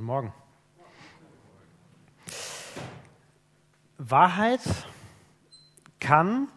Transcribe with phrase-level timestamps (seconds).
[0.00, 0.32] Guten Morgen.
[3.98, 4.62] Wahrheit
[5.98, 6.48] kann,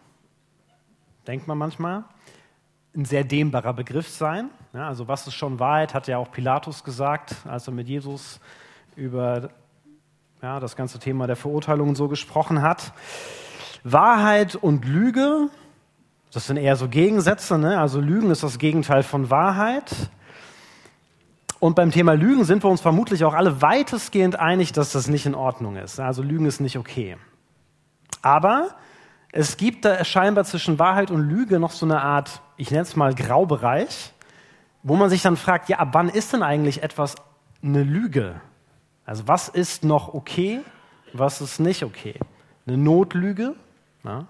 [1.26, 2.04] denkt man manchmal,
[2.96, 4.48] ein sehr dehnbarer Begriff sein.
[4.72, 8.40] Ja, also was ist schon Wahrheit, hat ja auch Pilatus gesagt, als er mit Jesus
[8.96, 9.50] über
[10.40, 12.94] ja, das ganze Thema der Verurteilung so gesprochen hat.
[13.82, 15.50] Wahrheit und Lüge,
[16.32, 17.58] das sind eher so Gegensätze.
[17.58, 17.78] Ne?
[17.78, 20.08] Also Lügen ist das Gegenteil von Wahrheit.
[21.60, 25.26] Und beim Thema Lügen sind wir uns vermutlich auch alle weitestgehend einig, dass das nicht
[25.26, 26.00] in Ordnung ist.
[26.00, 27.16] Also Lügen ist nicht okay.
[28.22, 28.74] Aber
[29.32, 32.96] es gibt da scheinbar zwischen Wahrheit und Lüge noch so eine Art, ich nenne es
[32.96, 34.12] mal Graubereich,
[34.82, 37.14] wo man sich dann fragt, ja, ab wann ist denn eigentlich etwas
[37.62, 38.40] eine Lüge?
[39.06, 40.60] Also was ist noch okay,
[41.12, 42.18] was ist nicht okay?
[42.66, 43.54] Eine Notlüge
[44.04, 44.26] na,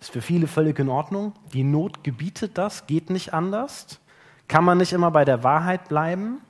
[0.00, 1.32] ist für viele völlig in Ordnung.
[1.52, 4.00] Die Not gebietet das, geht nicht anders.
[4.48, 6.40] Kann man nicht immer bei der Wahrheit bleiben?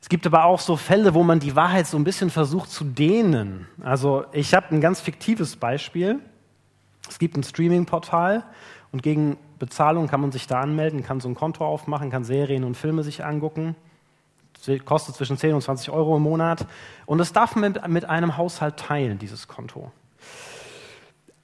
[0.00, 2.84] Es gibt aber auch so Fälle, wo man die Wahrheit so ein bisschen versucht zu
[2.84, 3.66] dehnen.
[3.82, 6.20] Also ich habe ein ganz fiktives Beispiel.
[7.08, 8.44] Es gibt ein Streaming-Portal
[8.92, 12.62] und gegen Bezahlung kann man sich da anmelden, kann so ein Konto aufmachen, kann Serien
[12.62, 13.74] und Filme sich angucken.
[14.84, 16.66] Kostet zwischen 10 und 20 Euro im Monat.
[17.04, 19.90] Und das darf man mit, mit einem Haushalt teilen, dieses Konto.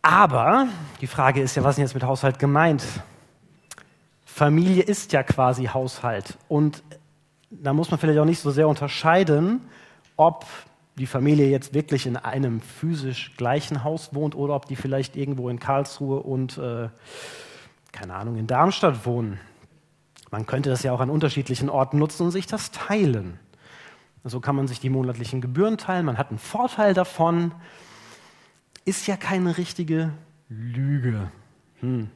[0.02, 0.68] Aber
[1.00, 2.84] die Frage ist ja, was ist denn jetzt mit Haushalt gemeint?
[4.32, 6.38] Familie ist ja quasi Haushalt.
[6.48, 6.82] Und
[7.50, 9.60] da muss man vielleicht auch nicht so sehr unterscheiden,
[10.16, 10.46] ob
[10.96, 15.50] die Familie jetzt wirklich in einem physisch gleichen Haus wohnt oder ob die vielleicht irgendwo
[15.50, 16.88] in Karlsruhe und, äh,
[17.92, 19.38] keine Ahnung, in Darmstadt wohnen.
[20.30, 23.38] Man könnte das ja auch an unterschiedlichen Orten nutzen und sich das teilen.
[24.24, 27.52] So kann man sich die monatlichen Gebühren teilen, man hat einen Vorteil davon.
[28.86, 30.10] Ist ja keine richtige
[30.48, 31.30] Lüge.
[31.80, 32.08] Hm.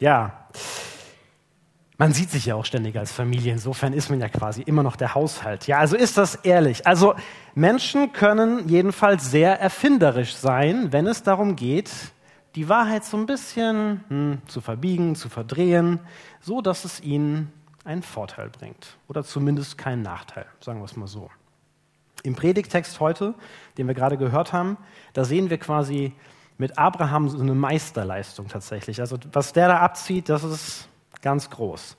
[0.00, 0.48] Ja.
[1.98, 4.96] Man sieht sich ja auch ständig als Familie, insofern ist man ja quasi immer noch
[4.96, 5.66] der Haushalt.
[5.66, 6.86] Ja, also ist das ehrlich.
[6.86, 7.14] Also
[7.54, 11.90] Menschen können jedenfalls sehr erfinderisch sein, wenn es darum geht,
[12.54, 16.00] die Wahrheit so ein bisschen hm, zu verbiegen, zu verdrehen,
[16.40, 17.50] so dass es ihnen
[17.84, 21.30] einen Vorteil bringt oder zumindest keinen Nachteil, sagen wir es mal so.
[22.24, 23.34] Im Predigtext heute,
[23.78, 24.76] den wir gerade gehört haben,
[25.14, 26.12] da sehen wir quasi
[26.58, 29.00] mit Abraham so eine Meisterleistung tatsächlich.
[29.00, 30.88] Also was der da abzieht, das ist
[31.22, 31.96] Ganz groß.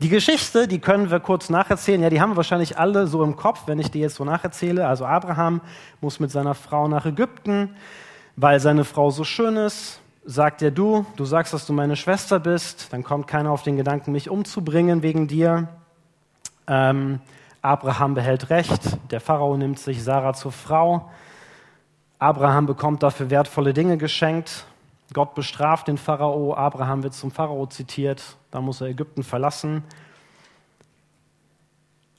[0.00, 2.02] Die Geschichte, die können wir kurz nacherzählen.
[2.02, 4.86] Ja, die haben wir wahrscheinlich alle so im Kopf, wenn ich die jetzt so nacherzähle.
[4.86, 5.60] Also Abraham
[6.00, 7.74] muss mit seiner Frau nach Ägypten,
[8.36, 10.00] weil seine Frau so schön ist.
[10.24, 13.76] Sagt er, du, du sagst, dass du meine Schwester bist, dann kommt keiner auf den
[13.76, 15.68] Gedanken, mich umzubringen wegen dir.
[16.68, 17.20] Ähm,
[17.62, 21.10] Abraham behält Recht, der Pharao nimmt sich Sarah zur Frau.
[22.20, 24.64] Abraham bekommt dafür wertvolle Dinge geschenkt.
[25.12, 29.82] Gott bestraft den Pharao, Abraham wird zum Pharao zitiert, dann muss er Ägypten verlassen.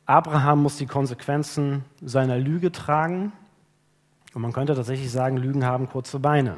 [0.06, 3.32] Abraham muss die Konsequenzen seiner Lüge tragen.
[4.34, 6.58] Und man könnte tatsächlich sagen, Lügen haben kurze Beine.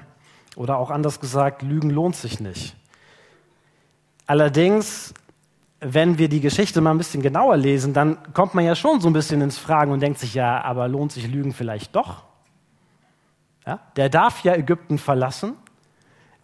[0.56, 2.76] Oder auch anders gesagt, Lügen lohnt sich nicht.
[4.28, 5.14] Allerdings,
[5.80, 9.10] wenn wir die Geschichte mal ein bisschen genauer lesen, dann kommt man ja schon so
[9.10, 12.24] ein bisschen ins Fragen und denkt sich, ja, aber lohnt sich Lügen vielleicht doch?
[13.66, 15.56] Ja, der darf ja Ägypten verlassen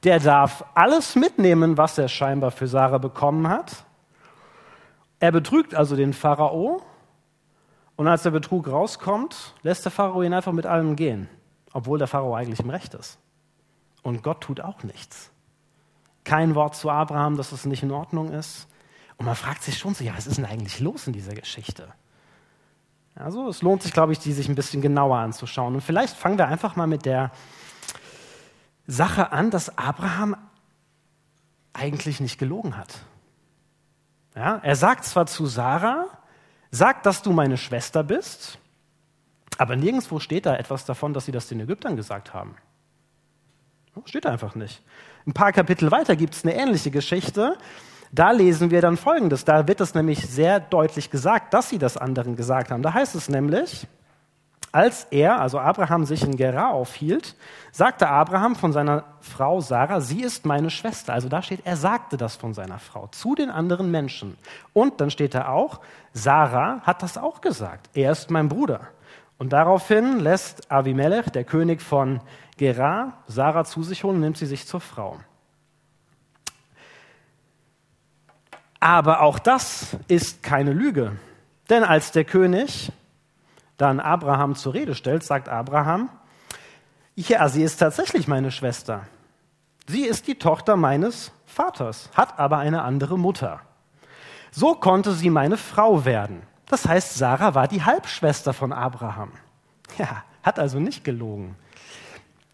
[0.03, 3.85] der darf alles mitnehmen, was er scheinbar für Sarah bekommen hat.
[5.19, 6.81] Er betrügt also den Pharao
[7.95, 11.27] und als der Betrug rauskommt, lässt der Pharao ihn einfach mit allem gehen,
[11.73, 13.17] obwohl der Pharao eigentlich im Recht ist.
[14.03, 15.31] Und Gott tut auch nichts.
[16.23, 18.67] Kein Wort zu Abraham, dass es nicht in Ordnung ist.
[19.17, 21.87] Und man fragt sich schon so, ja, was ist denn eigentlich los in dieser Geschichte?
[23.15, 25.73] Also es lohnt sich, glaube ich, die sich ein bisschen genauer anzuschauen.
[25.73, 27.31] Und vielleicht fangen wir einfach mal mit der
[28.87, 30.35] Sache an, dass Abraham
[31.73, 33.01] eigentlich nicht gelogen hat.
[34.35, 36.05] Ja, er sagt zwar zu Sarah,
[36.71, 38.59] sag, dass du meine Schwester bist,
[39.57, 42.55] aber nirgendwo steht da etwas davon, dass sie das den Ägyptern gesagt haben.
[44.05, 44.83] Steht da einfach nicht.
[45.25, 47.57] Ein paar Kapitel weiter gibt es eine ähnliche Geschichte.
[48.11, 49.43] Da lesen wir dann Folgendes.
[49.43, 52.83] Da wird es nämlich sehr deutlich gesagt, dass sie das anderen gesagt haben.
[52.83, 53.88] Da heißt es nämlich,
[54.77, 57.35] als er, also Abraham, sich in Gerar aufhielt,
[57.71, 61.13] sagte Abraham von seiner Frau Sarah, sie ist meine Schwester.
[61.13, 64.38] Also da steht, er sagte das von seiner Frau zu den anderen Menschen.
[64.74, 65.79] Und dann steht da auch,
[66.13, 67.89] Sarah hat das auch gesagt.
[67.95, 68.81] Er ist mein Bruder.
[69.39, 72.21] Und daraufhin lässt Avimelech, der König von
[72.57, 75.18] Gerar, Sarah zu sich holen und nimmt sie sich zur Frau.
[78.79, 81.13] Aber auch das ist keine Lüge.
[81.68, 82.91] Denn als der König
[83.77, 86.09] dann Abraham zur Rede stellt, sagt Abraham,
[87.15, 89.07] ja, sie ist tatsächlich meine Schwester.
[89.88, 93.62] Sie ist die Tochter meines Vaters, hat aber eine andere Mutter.
[94.51, 96.44] So konnte sie meine Frau werden.
[96.68, 99.31] Das heißt, Sarah war die Halbschwester von Abraham.
[99.97, 101.56] Ja, hat also nicht gelogen.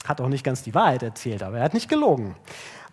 [0.05, 2.35] Hat auch nicht ganz die Wahrheit erzählt, aber er hat nicht gelogen.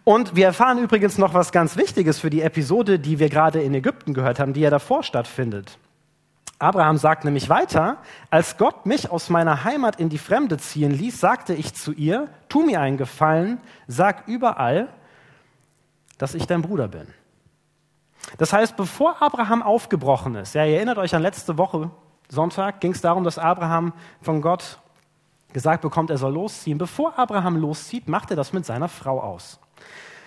[0.05, 3.75] Und wir erfahren übrigens noch was ganz Wichtiges für die Episode, die wir gerade in
[3.75, 5.79] Ägypten gehört haben, die ja davor stattfindet.
[6.61, 7.97] Abraham sagt nämlich weiter,
[8.29, 12.29] als Gott mich aus meiner Heimat in die Fremde ziehen ließ, sagte ich zu ihr,
[12.51, 14.89] tu mir einen Gefallen, sag überall,
[16.19, 17.09] dass ich dein Bruder bin.
[18.37, 21.91] Das heißt, bevor Abraham aufgebrochen ist, ja, ihr erinnert euch an letzte Woche,
[22.29, 24.79] Sonntag, ging es darum, dass Abraham von Gott
[25.55, 26.77] gesagt bekommt, er soll losziehen.
[26.77, 29.59] Bevor Abraham loszieht, macht er das mit seiner Frau aus.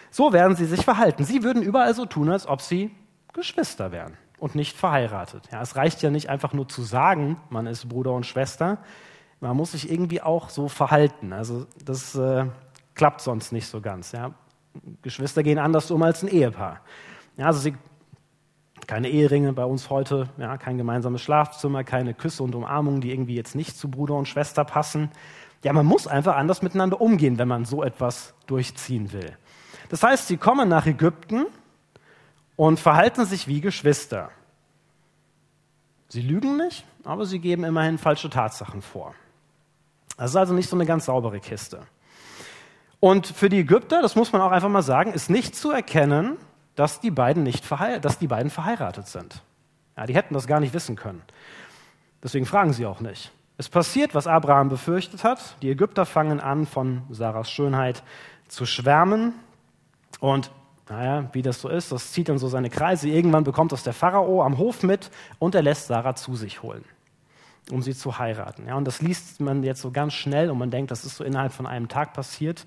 [0.09, 1.25] So werden sie sich verhalten.
[1.25, 2.93] Sie würden überall so tun, als ob sie
[3.33, 5.47] Geschwister wären und nicht verheiratet.
[5.53, 8.77] Ja, es reicht ja nicht einfach nur zu sagen, man ist Bruder und Schwester.
[9.39, 11.31] Man muss sich irgendwie auch so verhalten.
[11.31, 12.47] Also das äh,
[12.93, 14.11] klappt sonst nicht so ganz.
[14.11, 14.33] Ja.
[15.01, 16.81] Geschwister gehen anders um als ein Ehepaar.
[17.37, 17.73] Ja, also sie,
[18.85, 23.35] keine Eheringe bei uns heute, ja, kein gemeinsames Schlafzimmer, keine Küsse und Umarmungen, die irgendwie
[23.35, 25.09] jetzt nicht zu Bruder und Schwester passen.
[25.63, 29.37] Ja, man muss einfach anders miteinander umgehen, wenn man so etwas durchziehen will.
[29.87, 31.45] Das heißt, sie kommen nach Ägypten
[32.55, 34.31] und verhalten sich wie Geschwister.
[36.07, 39.15] Sie lügen nicht, aber sie geben immerhin falsche Tatsachen vor.
[40.17, 41.87] Das ist also nicht so eine ganz saubere Kiste.
[42.99, 46.37] Und für die Ägypter, das muss man auch einfach mal sagen, ist nicht zu erkennen,
[46.75, 47.69] dass die beiden, nicht
[48.01, 49.41] dass die beiden verheiratet sind.
[49.97, 51.21] Ja, die hätten das gar nicht wissen können.
[52.23, 53.31] Deswegen fragen sie auch nicht.
[53.57, 55.55] Es passiert, was Abraham befürchtet hat.
[55.61, 58.03] Die Ägypter fangen an, von Sarahs Schönheit
[58.47, 59.33] zu schwärmen.
[60.19, 60.51] Und
[60.89, 63.07] naja, wie das so ist, das zieht dann so seine Kreise.
[63.07, 66.83] Irgendwann bekommt das der Pharao am Hof mit und er lässt Sarah zu sich holen,
[67.71, 68.67] um sie zu heiraten.
[68.67, 71.23] Ja, und das liest man jetzt so ganz schnell und man denkt, das ist so
[71.23, 72.65] innerhalb von einem Tag passiert.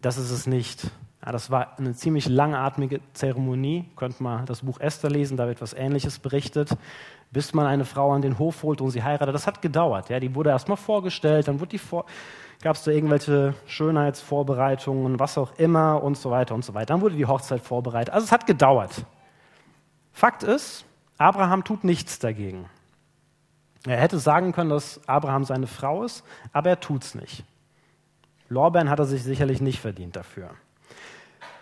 [0.00, 0.90] Das ist es nicht.
[1.24, 3.84] Ja, das war eine ziemlich langatmige Zeremonie.
[3.96, 6.70] Könnt mal das Buch Esther lesen, da wird etwas Ähnliches berichtet.
[7.30, 9.34] Bis man eine Frau an den Hof holt und sie heiratet.
[9.34, 10.08] Das hat gedauert.
[10.08, 12.06] Ja, die wurde erstmal vorgestellt, dann vor
[12.62, 16.86] gab es da irgendwelche Schönheitsvorbereitungen, was auch immer und so weiter und so weiter.
[16.86, 18.12] Dann wurde die Hochzeit vorbereitet.
[18.12, 19.04] Also es hat gedauert.
[20.12, 20.84] Fakt ist,
[21.18, 22.68] Abraham tut nichts dagegen.
[23.86, 27.44] Er hätte sagen können, dass Abraham seine Frau ist, aber er tut es nicht.
[28.48, 30.50] Lorbeeren hat er sich sicherlich nicht verdient dafür.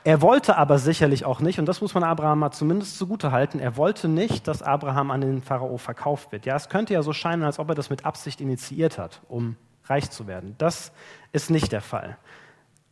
[0.07, 3.59] Er wollte aber sicherlich auch nicht, und das muss man Abraham mal zumindest zugute halten,
[3.59, 6.47] er wollte nicht, dass Abraham an den Pharao verkauft wird.
[6.47, 9.57] Ja, es könnte ja so scheinen, als ob er das mit Absicht initiiert hat, um
[9.87, 10.55] reich zu werden.
[10.59, 10.93] Das
[11.33, 12.19] ist nicht der Fall.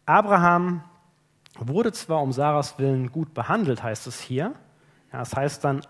[0.07, 0.83] Abraham
[1.57, 4.53] wurde zwar um Sarahs Willen gut behandelt, heißt es hier.
[5.13, 5.83] Ja, das heißt dann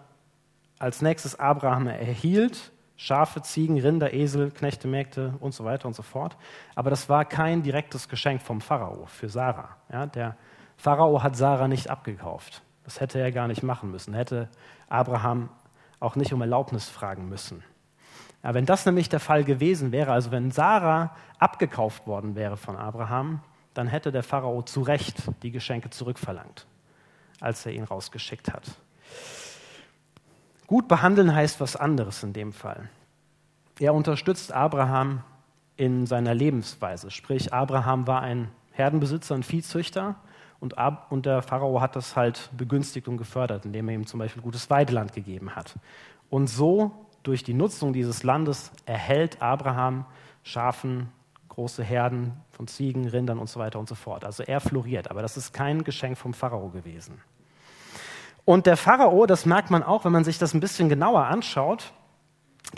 [0.79, 6.03] als nächstes, Abraham erhielt Schafe, Ziegen, Rinder, Esel, Knechte, Mägde und so weiter und so
[6.03, 6.37] fort.
[6.75, 9.71] Aber das war kein direktes Geschenk vom Pharao für Sarah.
[9.91, 10.37] Ja, der
[10.77, 12.63] Pharao hat Sarah nicht abgekauft.
[12.85, 14.15] Das hätte er gar nicht machen müssen.
[14.15, 14.49] Hätte
[14.89, 15.49] Abraham
[16.01, 17.65] auch nicht um Erlaubnis fragen müssen.
[18.43, 22.77] Ja, wenn das nämlich der Fall gewesen wäre, also wenn Sarah abgekauft worden wäre von
[22.77, 23.41] Abraham,
[23.73, 26.67] dann hätte der Pharao zu Recht die Geschenke zurückverlangt,
[27.41, 28.65] als er ihn rausgeschickt hat.
[30.67, 32.89] Gut behandeln heißt was anderes in dem Fall.
[33.79, 35.23] Er unterstützt Abraham
[35.77, 37.11] in seiner Lebensweise.
[37.11, 40.17] Sprich, Abraham war ein Herdenbesitzer, ein Viehzüchter
[40.65, 40.75] und,
[41.11, 44.71] und der Pharao hat das halt begünstigt und gefördert, indem er ihm zum Beispiel gutes
[44.71, 45.75] Weideland gegeben hat.
[46.31, 46.91] Und so
[47.23, 50.07] durch die Nutzung dieses Landes erhält Abraham
[50.43, 51.11] Schafen,
[51.51, 54.25] große Herden von Ziegen, Rindern und so weiter und so fort.
[54.25, 57.21] Also er floriert, aber das ist kein Geschenk vom Pharao gewesen.
[58.47, 61.93] Und der Pharao, das merkt man auch, wenn man sich das ein bisschen genauer anschaut,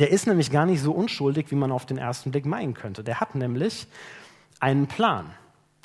[0.00, 3.04] der ist nämlich gar nicht so unschuldig, wie man auf den ersten Blick meinen könnte.
[3.04, 3.87] Der hat nämlich
[4.58, 5.26] einen Plan.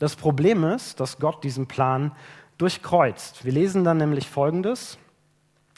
[0.01, 2.11] Das Problem ist, dass Gott diesen Plan
[2.57, 3.45] durchkreuzt.
[3.45, 4.97] Wir lesen dann nämlich Folgendes.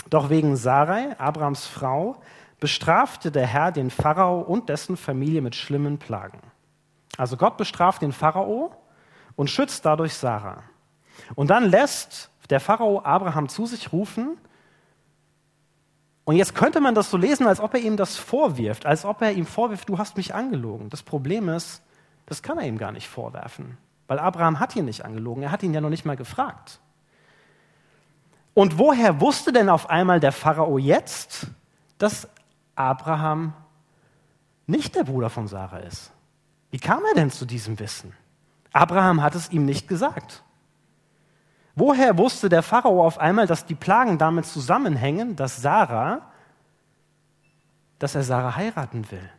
[0.09, 2.15] Doch wegen Sarai, Abrams Frau,
[2.61, 6.39] bestrafte der Herr den Pharao und dessen Familie mit schlimmen Plagen.
[7.17, 8.71] Also Gott bestraft den Pharao
[9.35, 10.63] und schützt dadurch Sarah.
[11.35, 14.37] Und dann lässt der Pharao Abraham zu sich rufen.
[16.23, 19.21] Und jetzt könnte man das so lesen, als ob er ihm das vorwirft, als ob
[19.21, 20.89] er ihm vorwirft, du hast mich angelogen.
[20.89, 21.81] Das Problem ist,
[22.25, 23.77] das kann er ihm gar nicht vorwerfen,
[24.07, 26.79] weil Abraham hat ihn nicht angelogen, er hat ihn ja noch nicht mal gefragt.
[28.53, 31.47] Und woher wusste denn auf einmal der Pharao jetzt,
[31.97, 32.27] dass
[32.75, 33.53] Abraham
[34.67, 36.11] nicht der Bruder von Sarah ist.
[36.71, 38.13] Wie kam er denn zu diesem Wissen?
[38.71, 40.43] Abraham hat es ihm nicht gesagt.
[41.75, 46.21] Woher wusste der Pharao auf einmal, dass die Plagen damit zusammenhängen, dass Sarah,
[47.99, 49.29] dass er Sarah heiraten will?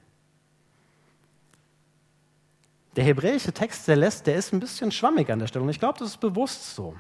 [2.96, 5.80] Der hebräische Text, der lässt, der ist ein bisschen schwammig an der Stelle und ich
[5.80, 6.94] glaube, das ist bewusst so.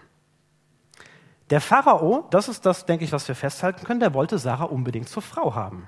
[1.50, 5.08] Der Pharao, das ist das, denke ich, was wir festhalten können, der wollte Sarah unbedingt
[5.08, 5.86] zur Frau haben.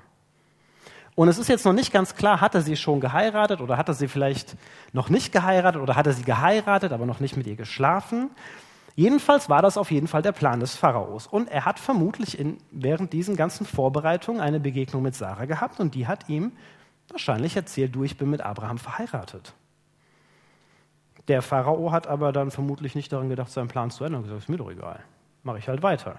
[1.15, 3.87] Und es ist jetzt noch nicht ganz klar, hat er sie schon geheiratet oder hat
[3.87, 4.55] er sie vielleicht
[4.93, 8.29] noch nicht geheiratet oder hat er sie geheiratet, aber noch nicht mit ihr geschlafen.
[8.95, 11.25] Jedenfalls war das auf jeden Fall der Plan des Pharaos.
[11.25, 15.95] Und er hat vermutlich in, während diesen ganzen Vorbereitungen eine Begegnung mit Sarah gehabt und
[15.95, 16.51] die hat ihm
[17.09, 19.53] wahrscheinlich erzählt, du, ich bin mit Abraham verheiratet.
[21.27, 24.43] Der Pharao hat aber dann vermutlich nicht daran gedacht, seinen Plan zu ändern und gesagt,
[24.43, 24.99] ist mir doch egal,
[25.43, 26.17] mache ich halt weiter.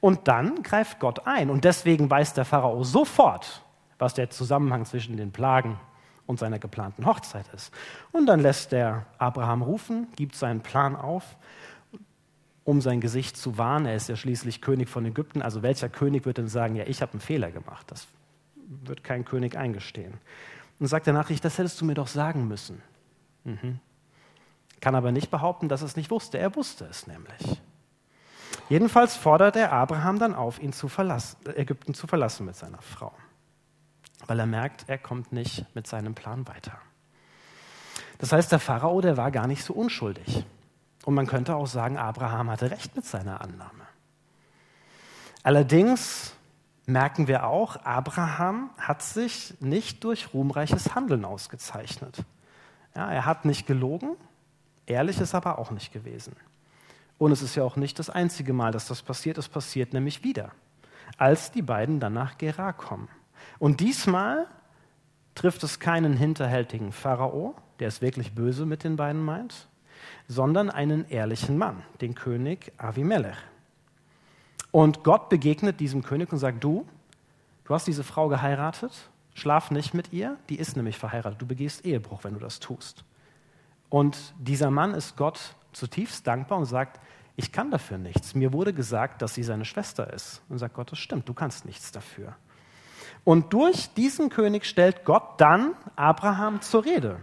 [0.00, 3.62] Und dann greift Gott ein und deswegen weiß der Pharao sofort,
[3.98, 5.80] was der Zusammenhang zwischen den Plagen
[6.26, 7.72] und seiner geplanten Hochzeit ist.
[8.12, 11.36] Und dann lässt der Abraham rufen, gibt seinen Plan auf,
[12.64, 13.86] um sein Gesicht zu wahren.
[13.86, 15.40] Er ist ja schließlich König von Ägypten.
[15.40, 17.90] Also welcher König wird denn sagen, ja, ich habe einen Fehler gemacht?
[17.90, 18.08] Das
[18.84, 20.14] wird kein König eingestehen.
[20.78, 22.82] Und sagt der Nachricht, das hättest du mir doch sagen müssen.
[23.44, 23.78] Mhm.
[24.80, 26.38] Kann aber nicht behaupten, dass er es nicht wusste.
[26.38, 27.60] Er wusste es nämlich.
[28.68, 33.12] Jedenfalls fordert er Abraham dann auf, ihn zu verlassen, Ägypten zu verlassen mit seiner Frau
[34.26, 36.78] weil er merkt, er kommt nicht mit seinem Plan weiter.
[38.18, 40.44] Das heißt, der Pharao, der war gar nicht so unschuldig.
[41.04, 43.86] Und man könnte auch sagen, Abraham hatte recht mit seiner Annahme.
[45.42, 46.34] Allerdings
[46.86, 52.24] merken wir auch, Abraham hat sich nicht durch ruhmreiches Handeln ausgezeichnet.
[52.94, 54.16] Ja, er hat nicht gelogen,
[54.86, 56.34] ehrlich ist aber auch nicht gewesen.
[57.18, 59.38] Und es ist ja auch nicht das einzige Mal, dass das passiert.
[59.38, 60.52] Es passiert nämlich wieder,
[61.16, 63.08] als die beiden dann nach Gerar kommen.
[63.58, 64.46] Und diesmal
[65.34, 69.68] trifft es keinen hinterhältigen Pharao, der es wirklich böse mit den beiden meint,
[70.28, 73.36] sondern einen ehrlichen Mann, den König Avimelech.
[74.70, 76.86] Und Gott begegnet diesem König und sagt, du,
[77.64, 81.84] du hast diese Frau geheiratet, schlaf nicht mit ihr, die ist nämlich verheiratet, du begehst
[81.84, 83.04] Ehebruch, wenn du das tust.
[83.88, 87.00] Und dieser Mann ist Gott zutiefst dankbar und sagt,
[87.36, 88.34] ich kann dafür nichts.
[88.34, 90.42] Mir wurde gesagt, dass sie seine Schwester ist.
[90.48, 92.34] Und sagt Gott, das stimmt, du kannst nichts dafür.
[93.24, 97.20] Und durch diesen König stellt Gott dann Abraham zur Rede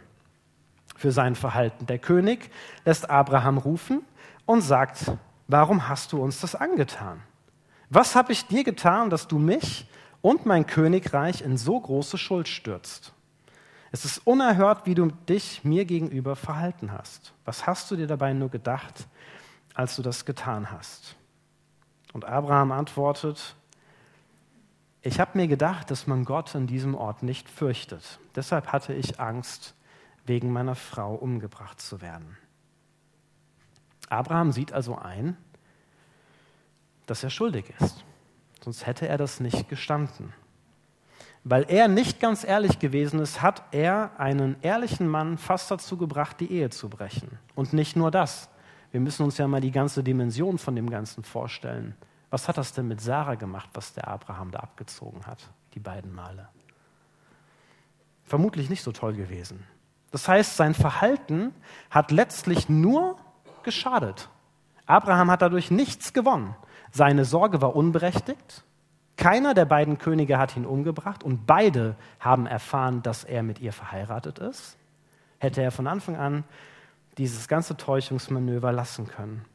[0.96, 1.88] für sein Verhalten.
[1.88, 2.51] Der König
[2.86, 4.03] lässt Abraham rufen
[4.46, 5.12] und sagt,
[5.48, 7.22] warum hast du uns das angetan?
[7.89, 9.88] Was habe ich dir getan, dass du mich
[10.22, 13.13] und mein Königreich in so große Schuld stürzt?
[13.93, 17.31] Es ist unerhört, wie du dich mir gegenüber verhalten hast.
[17.45, 19.07] Was hast du dir dabei nur gedacht,
[19.75, 21.15] als du das getan hast?
[22.12, 23.55] Und Abraham antwortet,
[25.03, 28.17] ich habe mir gedacht, dass man Gott an diesem Ort nicht fürchtet.
[28.35, 29.75] Deshalb hatte ich Angst,
[30.25, 32.35] wegen meiner Frau umgebracht zu werden.
[34.09, 35.38] Abraham sieht also ein,
[37.05, 38.03] dass er schuldig ist.
[38.63, 40.33] Sonst hätte er das nicht gestanden.
[41.43, 46.39] Weil er nicht ganz ehrlich gewesen ist, hat er einen ehrlichen Mann fast dazu gebracht,
[46.39, 47.38] die Ehe zu brechen.
[47.53, 48.50] Und nicht nur das.
[48.91, 51.95] Wir müssen uns ja mal die ganze Dimension von dem Ganzen vorstellen.
[52.29, 56.13] Was hat das denn mit Sarah gemacht, was der Abraham da abgezogen hat, die beiden
[56.13, 56.47] Male?
[58.23, 59.65] Vermutlich nicht so toll gewesen.
[60.12, 61.53] Das heißt, sein Verhalten
[61.89, 63.17] hat letztlich nur
[63.63, 64.29] geschadet.
[64.85, 66.55] Abraham hat dadurch nichts gewonnen.
[66.91, 68.63] Seine Sorge war unberechtigt.
[69.17, 73.72] Keiner der beiden Könige hat ihn umgebracht und beide haben erfahren, dass er mit ihr
[73.72, 74.77] verheiratet ist.
[75.38, 76.43] Hätte er von Anfang an
[77.17, 79.46] dieses ganze Täuschungsmanöver lassen können.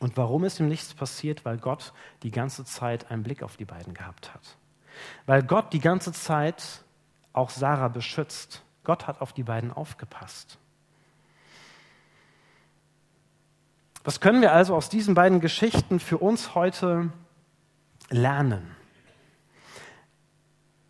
[0.00, 1.44] Und warum ist ihm nichts passiert?
[1.44, 1.92] Weil Gott
[2.24, 4.56] die ganze Zeit einen Blick auf die beiden gehabt hat.
[5.26, 6.82] Weil Gott die ganze Zeit
[7.32, 8.64] auch Sarah beschützt.
[8.82, 10.58] Gott hat auf die beiden aufgepasst.
[14.02, 17.10] Was können wir also aus diesen beiden Geschichten für uns heute
[18.12, 18.76] lernen?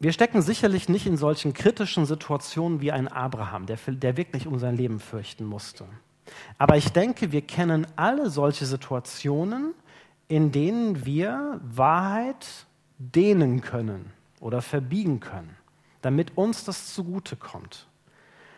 [0.02, 4.58] Wir stecken sicherlich nicht in solchen kritischen Situationen wie ein Abraham, der, der wirklich um
[4.58, 5.86] sein Leben fürchten musste.
[6.58, 9.74] Aber ich denke, wir kennen alle solche Situationen,
[10.26, 12.66] in denen wir Wahrheit
[12.98, 15.56] dehnen können oder verbiegen können,
[16.00, 17.86] damit uns das zugute kommt.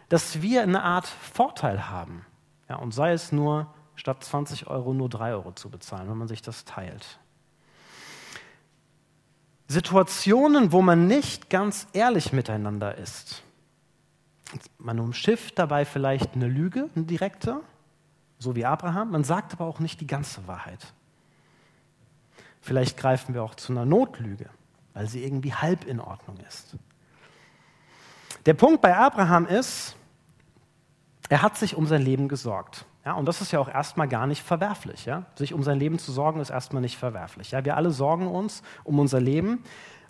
[0.09, 2.25] Dass wir eine Art Vorteil haben.
[2.69, 3.67] Ja, und sei es nur,
[3.97, 7.19] statt 20 Euro nur 3 Euro zu bezahlen, wenn man sich das teilt.
[9.69, 13.43] Situationen, wo man nicht ganz ehrlich miteinander ist.
[14.79, 17.61] Man umschifft dabei vielleicht eine Lüge, eine direkte,
[18.39, 19.11] so wie Abraham.
[19.11, 20.93] Man sagt aber auch nicht die ganze Wahrheit.
[22.61, 24.49] Vielleicht greifen wir auch zu einer Notlüge,
[24.93, 26.77] weil sie irgendwie halb in Ordnung ist.
[28.47, 29.97] Der Punkt bei Abraham ist,
[31.29, 32.85] er hat sich um sein Leben gesorgt.
[33.05, 35.05] Ja, und das ist ja auch erstmal gar nicht verwerflich.
[35.05, 35.25] Ja?
[35.35, 37.51] Sich um sein Leben zu sorgen, ist erstmal nicht verwerflich.
[37.51, 37.65] Ja?
[37.65, 39.63] Wir alle sorgen uns um unser Leben.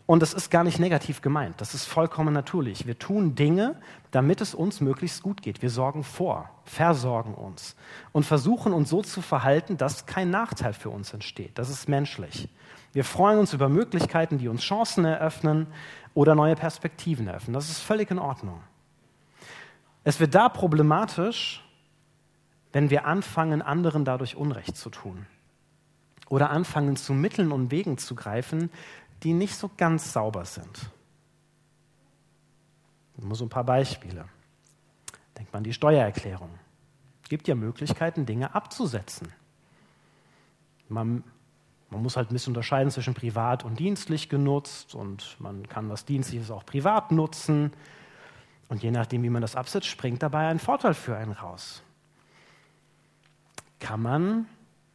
[0.07, 1.61] Und das ist gar nicht negativ gemeint.
[1.63, 2.87] Das ist vollkommen natürlich.
[2.87, 5.63] Wir tun Dinge, damit es uns möglichst gut geht.
[5.63, 7.75] Wir sorgen vor, versorgen uns
[8.13, 11.59] und versuchen uns so zu verhalten, dass kein Nachteil für uns entsteht.
[11.59, 12.51] Das ist menschlich.
[12.93, 15.67] Wir freuen uns über Möglichkeiten, die uns Chancen eröffnen
[16.13, 17.55] oder neue Perspektiven eröffnen.
[17.55, 18.61] Das ist völlig in Ordnung.
[20.05, 21.65] Es wird da problematisch,
[22.75, 25.27] wenn wir anfangen, anderen dadurch Unrecht zu tun
[26.29, 28.69] oder anfangen, zu Mitteln und Wegen zu greifen,
[29.23, 30.91] die nicht so ganz sauber sind.
[33.17, 34.25] Nur so ein paar Beispiele.
[35.39, 36.51] Denkt man an die Steuererklärung.
[37.29, 39.29] Gibt ja Möglichkeiten, Dinge abzusetzen.
[40.89, 41.23] Man,
[41.91, 46.07] man muss halt ein bisschen unterscheiden zwischen privat und dienstlich genutzt und man kann was
[46.07, 47.73] Dienstliches auch privat nutzen.
[48.69, 51.85] Und je nachdem, wie man das absetzt, springt dabei ein Vorteil für einen raus.
[53.81, 54.47] Kann man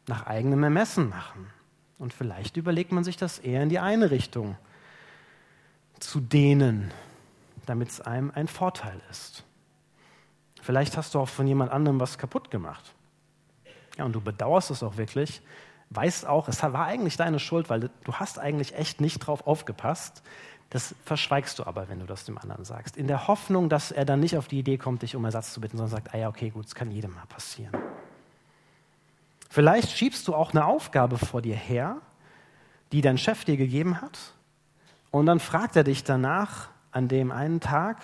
[0.06, 1.46] nach eigenem Ermessen machen.
[1.98, 4.56] Und vielleicht überlegt man sich das eher in die eine Richtung
[5.98, 6.90] zu dehnen,
[7.66, 9.44] damit es einem ein Vorteil ist.
[10.62, 12.94] Vielleicht hast du auch von jemand anderem was kaputt gemacht.
[13.98, 15.42] Ja, und du bedauerst es auch wirklich,
[15.90, 20.22] weißt auch, es war eigentlich deine Schuld, weil du hast eigentlich echt nicht drauf aufgepasst.
[20.70, 22.96] Das verschweigst du aber, wenn du das dem anderen sagst.
[22.96, 25.60] In der Hoffnung, dass er dann nicht auf die Idee kommt, dich um Ersatz zu
[25.60, 27.74] bitten, sondern sagt, ah ja, okay, gut, es kann jedem mal passieren.
[29.50, 31.96] Vielleicht schiebst du auch eine Aufgabe vor dir her,
[32.92, 34.18] die dein Chef dir gegeben hat,
[35.10, 37.98] und dann fragt er dich danach an dem einen Tag,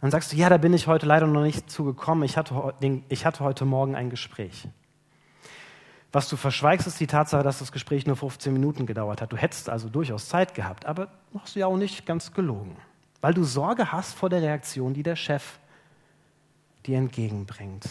[0.00, 2.74] dann sagst du, ja, da bin ich heute leider noch nicht zugekommen, ich hatte,
[3.08, 4.68] ich hatte heute Morgen ein Gespräch.
[6.10, 9.32] Was du verschweigst, ist die Tatsache, dass das Gespräch nur 15 Minuten gedauert hat.
[9.32, 11.08] Du hättest also durchaus Zeit gehabt, aber
[11.38, 12.76] hast du ja auch nicht ganz gelogen,
[13.20, 15.60] weil du Sorge hast vor der Reaktion, die der Chef
[16.86, 17.86] dir entgegenbringt.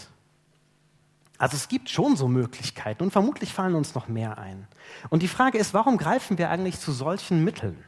[1.38, 4.68] Also es gibt schon so Möglichkeiten und vermutlich fallen uns noch mehr ein.
[5.10, 7.84] Und die Frage ist, warum greifen wir eigentlich zu solchen Mitteln?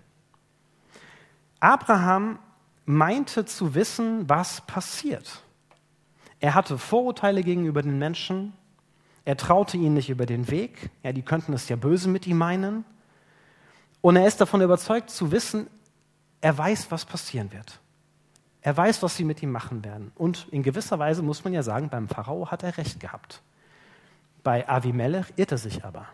[1.59, 2.39] Abraham
[2.85, 5.41] meinte zu wissen, was passiert.
[6.39, 8.53] Er hatte Vorurteile gegenüber den Menschen,
[9.25, 12.37] er traute ihnen nicht über den Weg, ja, die könnten es ja böse mit ihm
[12.37, 12.85] meinen.
[14.01, 15.67] Und er ist davon überzeugt zu wissen,
[16.39, 17.79] er weiß, was passieren wird.
[18.67, 20.11] Er weiß, was sie mit ihm machen werden.
[20.15, 23.41] Und in gewisser Weise muss man ja sagen, beim Pharao hat er recht gehabt.
[24.43, 26.05] Bei Avimelech irrt er sich aber.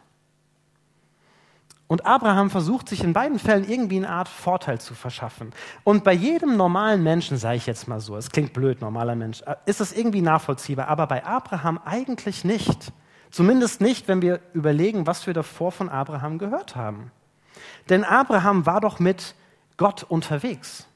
[1.87, 5.51] Und Abraham versucht sich in beiden Fällen irgendwie eine Art Vorteil zu verschaffen.
[5.83, 9.41] Und bei jedem normalen Menschen, sage ich jetzt mal so, es klingt blöd, normaler Mensch,
[9.41, 12.93] äh, ist es irgendwie nachvollziehbar, aber bei Abraham eigentlich nicht.
[13.31, 17.11] Zumindest nicht, wenn wir überlegen, was wir davor von Abraham gehört haben.
[17.89, 19.33] Denn Abraham war doch mit
[19.77, 20.87] Gott unterwegs.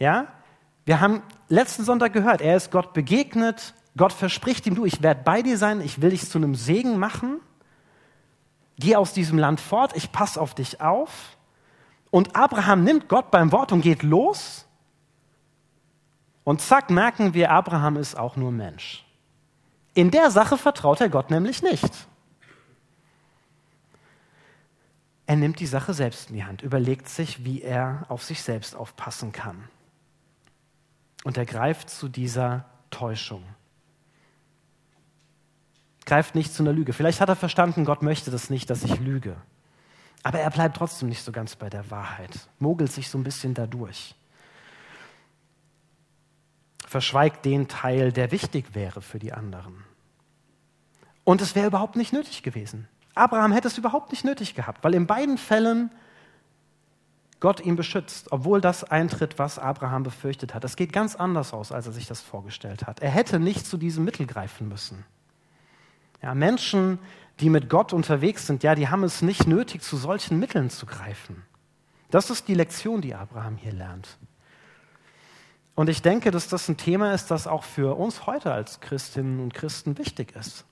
[0.00, 0.26] Ja?
[0.84, 3.74] Wir haben letzten Sonntag gehört, er ist Gott begegnet.
[3.96, 6.98] Gott verspricht ihm, du, ich werde bei dir sein, ich will dich zu einem Segen
[6.98, 7.40] machen.
[8.76, 11.36] Geh aus diesem Land fort, ich passe auf dich auf.
[12.10, 14.66] Und Abraham nimmt Gott beim Wort und geht los.
[16.42, 19.04] Und zack, merken wir, Abraham ist auch nur Mensch.
[19.94, 21.92] In der Sache vertraut er Gott nämlich nicht.
[25.26, 28.74] Er nimmt die Sache selbst in die Hand, überlegt sich, wie er auf sich selbst
[28.74, 29.68] aufpassen kann.
[31.24, 33.44] Und er greift zu dieser Täuschung.
[36.06, 36.92] Greift nicht zu einer Lüge.
[36.92, 39.36] Vielleicht hat er verstanden, Gott möchte das nicht, dass ich lüge.
[40.22, 43.54] Aber er bleibt trotzdem nicht so ganz bei der Wahrheit, mogelt sich so ein bisschen
[43.54, 44.14] dadurch.
[46.86, 49.84] Verschweigt den Teil, der wichtig wäre für die anderen.
[51.24, 52.88] Und es wäre überhaupt nicht nötig gewesen.
[53.14, 55.90] Abraham hätte es überhaupt nicht nötig gehabt, weil in beiden Fällen
[57.40, 60.62] Gott ihn beschützt, obwohl das eintritt, was Abraham befürchtet hat.
[60.62, 63.00] Es geht ganz anders aus, als er sich das vorgestellt hat.
[63.00, 65.06] Er hätte nicht zu diesem Mittel greifen müssen.
[66.22, 66.98] Ja, Menschen,
[67.40, 70.84] die mit Gott unterwegs sind, ja, die haben es nicht nötig, zu solchen Mitteln zu
[70.84, 71.42] greifen.
[72.10, 74.18] Das ist die Lektion, die Abraham hier lernt.
[75.74, 79.40] Und ich denke, dass das ein Thema ist, das auch für uns heute als Christinnen
[79.40, 80.66] und Christen wichtig ist.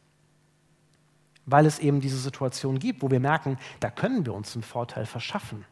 [1.47, 5.07] Weil es eben diese Situation gibt, wo wir merken, da können wir uns einen Vorteil
[5.07, 5.65] verschaffen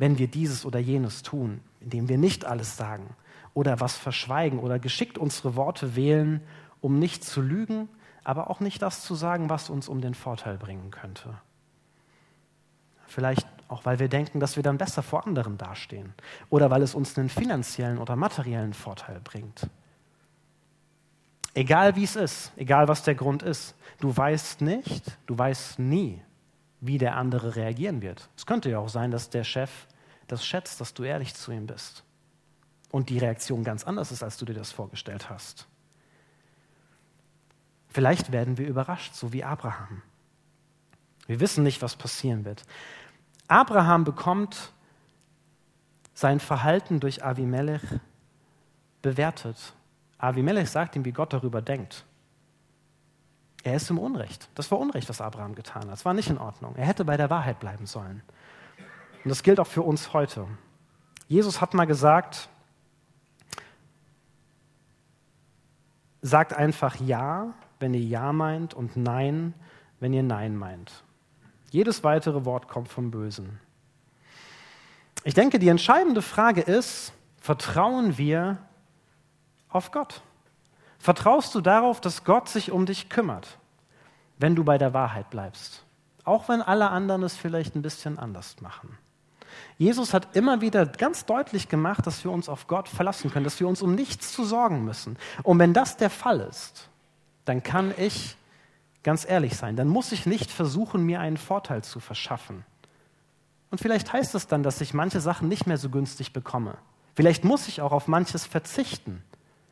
[0.00, 3.14] wenn wir dieses oder jenes tun, indem wir nicht alles sagen
[3.52, 6.40] oder was verschweigen oder geschickt unsere Worte wählen,
[6.80, 7.86] um nicht zu lügen,
[8.24, 11.38] aber auch nicht das zu sagen, was uns um den Vorteil bringen könnte.
[13.08, 16.14] Vielleicht auch, weil wir denken, dass wir dann besser vor anderen dastehen
[16.48, 19.68] oder weil es uns einen finanziellen oder materiellen Vorteil bringt.
[21.52, 26.22] Egal wie es ist, egal was der Grund ist, du weißt nicht, du weißt nie,
[26.80, 28.30] wie der andere reagieren wird.
[28.34, 29.70] Es könnte ja auch sein, dass der Chef
[30.30, 32.04] das schätzt, dass du ehrlich zu ihm bist.
[32.90, 35.66] Und die Reaktion ganz anders ist, als du dir das vorgestellt hast.
[37.88, 40.02] Vielleicht werden wir überrascht, so wie Abraham.
[41.26, 42.64] Wir wissen nicht, was passieren wird.
[43.48, 44.72] Abraham bekommt
[46.14, 47.82] sein Verhalten durch Avimelech
[49.02, 49.74] bewertet.
[50.18, 52.04] Avimelech sagt ihm, wie Gott darüber denkt.
[53.62, 54.48] Er ist im Unrecht.
[54.54, 55.92] Das war Unrecht, was Abraham getan hat.
[55.92, 56.76] Das war nicht in Ordnung.
[56.76, 58.22] Er hätte bei der Wahrheit bleiben sollen.
[59.24, 60.46] Und das gilt auch für uns heute.
[61.28, 62.48] Jesus hat mal gesagt,
[66.22, 69.54] sagt einfach Ja, wenn ihr Ja meint und Nein,
[70.00, 71.04] wenn ihr Nein meint.
[71.70, 73.60] Jedes weitere Wort kommt vom Bösen.
[75.24, 78.58] Ich denke, die entscheidende Frage ist, vertrauen wir
[79.68, 80.22] auf Gott?
[80.98, 83.58] Vertraust du darauf, dass Gott sich um dich kümmert,
[84.38, 85.84] wenn du bei der Wahrheit bleibst?
[86.24, 88.98] Auch wenn alle anderen es vielleicht ein bisschen anders machen.
[89.78, 93.60] Jesus hat immer wieder ganz deutlich gemacht, dass wir uns auf Gott verlassen können, dass
[93.60, 95.16] wir uns um nichts zu sorgen müssen.
[95.42, 96.88] Und wenn das der Fall ist,
[97.44, 98.36] dann kann ich
[99.02, 102.64] ganz ehrlich sein, dann muss ich nicht versuchen, mir einen Vorteil zu verschaffen.
[103.70, 106.76] Und vielleicht heißt es dann, dass ich manche Sachen nicht mehr so günstig bekomme.
[107.14, 109.22] Vielleicht muss ich auch auf manches verzichten.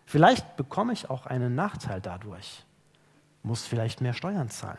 [0.07, 2.65] Vielleicht bekomme ich auch einen Nachteil dadurch,
[3.43, 4.79] muss vielleicht mehr Steuern zahlen.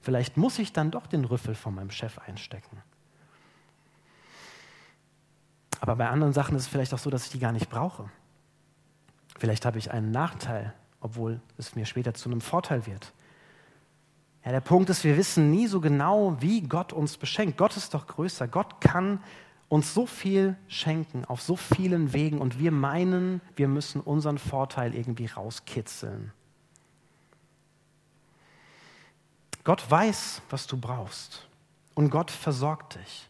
[0.00, 2.82] Vielleicht muss ich dann doch den Rüffel von meinem Chef einstecken.
[5.80, 8.10] Aber bei anderen Sachen ist es vielleicht auch so, dass ich die gar nicht brauche.
[9.38, 13.12] Vielleicht habe ich einen Nachteil, obwohl es mir später zu einem Vorteil wird.
[14.44, 17.56] Ja, der Punkt ist, wir wissen nie so genau, wie Gott uns beschenkt.
[17.56, 18.48] Gott ist doch größer.
[18.48, 19.22] Gott kann
[19.70, 24.94] uns so viel schenken auf so vielen Wegen und wir meinen, wir müssen unseren Vorteil
[24.94, 26.32] irgendwie rauskitzeln.
[29.64, 31.46] Gott weiß, was du brauchst
[31.94, 33.29] und Gott versorgt dich.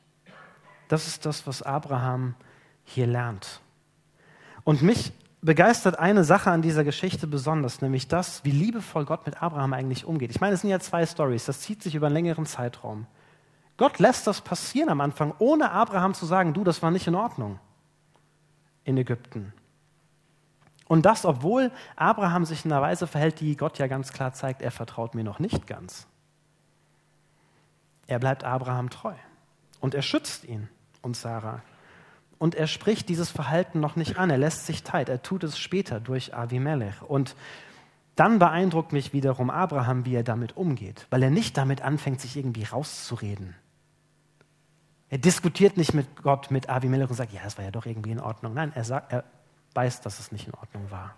[0.90, 2.34] Das ist das, was Abraham
[2.82, 3.60] hier lernt.
[4.64, 9.40] Und mich begeistert eine Sache an dieser Geschichte besonders, nämlich das, wie liebevoll Gott mit
[9.40, 10.32] Abraham eigentlich umgeht.
[10.32, 13.06] Ich meine, es sind ja zwei Stories, das zieht sich über einen längeren Zeitraum.
[13.76, 17.14] Gott lässt das passieren am Anfang, ohne Abraham zu sagen, du, das war nicht in
[17.14, 17.60] Ordnung
[18.82, 19.52] in Ägypten.
[20.88, 24.60] Und das, obwohl Abraham sich in einer Weise verhält, die Gott ja ganz klar zeigt,
[24.60, 26.08] er vertraut mir noch nicht ganz.
[28.08, 29.14] Er bleibt Abraham treu
[29.78, 30.68] und er schützt ihn
[31.02, 31.62] und Sarah.
[32.38, 35.58] Und er spricht dieses Verhalten noch nicht an, er lässt sich Zeit, er tut es
[35.58, 37.02] später durch Avimelech.
[37.02, 37.36] Und
[38.16, 42.36] dann beeindruckt mich wiederum Abraham, wie er damit umgeht, weil er nicht damit anfängt, sich
[42.36, 43.54] irgendwie rauszureden.
[45.10, 48.12] Er diskutiert nicht mit Gott, mit Abimelech und sagt, ja, es war ja doch irgendwie
[48.12, 48.54] in Ordnung.
[48.54, 49.24] Nein, er, sagt, er
[49.74, 51.16] weiß, dass es nicht in Ordnung war.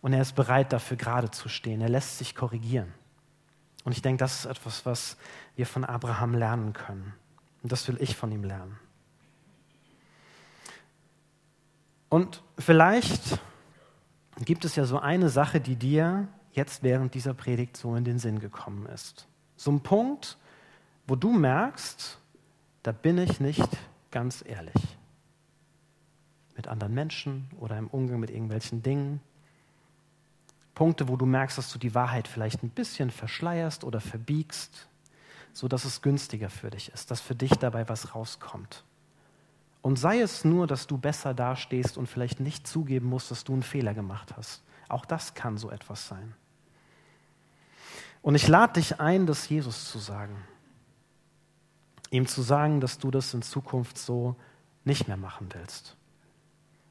[0.00, 1.80] Und er ist bereit, dafür gerade zu stehen.
[1.80, 2.92] Er lässt sich korrigieren.
[3.84, 5.16] Und ich denke, das ist etwas, was
[5.56, 7.14] wir von Abraham lernen können.
[7.62, 8.78] Und das will ich von ihm lernen.
[12.08, 13.40] Und vielleicht
[14.44, 18.18] gibt es ja so eine Sache, die dir jetzt während dieser Predigt so in den
[18.18, 19.26] Sinn gekommen ist.
[19.56, 20.36] So ein Punkt,
[21.06, 22.18] wo du merkst,
[22.82, 23.68] da bin ich nicht
[24.10, 24.74] ganz ehrlich.
[26.56, 29.20] Mit anderen Menschen oder im Umgang mit irgendwelchen Dingen.
[30.74, 34.88] Punkte, wo du merkst, dass du die Wahrheit vielleicht ein bisschen verschleierst oder verbiegst,
[35.52, 38.84] sodass es günstiger für dich ist, dass für dich dabei was rauskommt.
[39.80, 43.52] Und sei es nur, dass du besser dastehst und vielleicht nicht zugeben musst, dass du
[43.52, 44.62] einen Fehler gemacht hast.
[44.88, 46.34] Auch das kann so etwas sein.
[48.22, 50.36] Und ich lade dich ein, das Jesus zu sagen
[52.12, 54.36] ihm zu sagen, dass du das in Zukunft so
[54.84, 55.96] nicht mehr machen willst.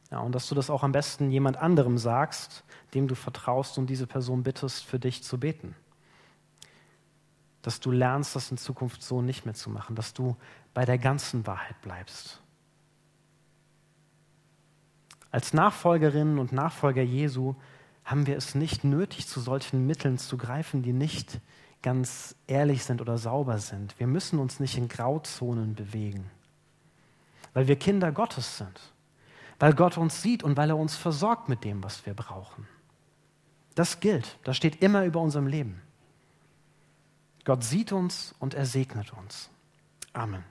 [0.10, 3.88] Ja, und dass du das auch am besten jemand anderem sagst, dem du vertraust und
[3.88, 5.76] diese Person bittest, für dich zu beten.
[7.62, 10.36] Dass du lernst, das in Zukunft so nicht mehr zu machen, dass du
[10.74, 12.42] bei der ganzen Wahrheit bleibst.
[15.32, 17.56] Als Nachfolgerinnen und Nachfolger Jesu
[18.04, 21.40] haben wir es nicht nötig, zu solchen Mitteln zu greifen, die nicht
[21.82, 23.98] ganz ehrlich sind oder sauber sind.
[24.00, 26.30] Wir müssen uns nicht in Grauzonen bewegen,
[27.54, 28.80] weil wir Kinder Gottes sind,
[29.60, 32.68] weil Gott uns sieht und weil er uns versorgt mit dem, was wir brauchen.
[33.76, 35.82] Das gilt, das steht immer über unserem Leben.
[37.46, 39.50] Gott sieht uns und er segnet uns.
[40.14, 40.44] Amen.